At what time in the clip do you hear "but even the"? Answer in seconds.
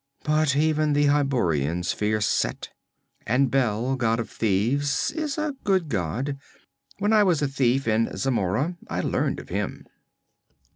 0.23-1.05